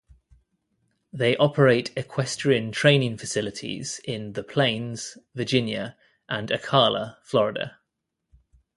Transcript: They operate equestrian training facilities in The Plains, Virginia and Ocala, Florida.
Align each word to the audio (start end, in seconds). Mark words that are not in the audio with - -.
They 1.13 1.37
operate 1.37 1.91
equestrian 1.95 2.71
training 2.71 3.17
facilities 3.19 4.01
in 4.03 4.33
The 4.33 4.43
Plains, 4.43 5.15
Virginia 5.35 5.95
and 6.27 6.49
Ocala, 6.49 7.17
Florida. 7.23 7.77